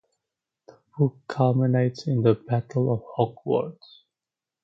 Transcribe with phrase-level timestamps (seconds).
[0.67, 3.99] The book culminates in the Battle of Hogwarts.